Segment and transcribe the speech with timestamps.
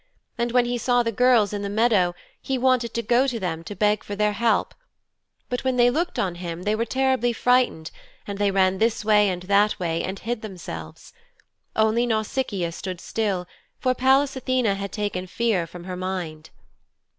[0.35, 3.63] And when he saw the girls in the meadow he wanted to go to them
[3.65, 4.73] to beg for their help.
[5.47, 7.91] But when they looked on him they were terribly frightened
[8.25, 11.13] and they ran this way and that way and hid themselves.
[11.75, 13.45] Only Nausicaa stood still,
[13.79, 16.49] for Pallas Athene had taken fear from her mind.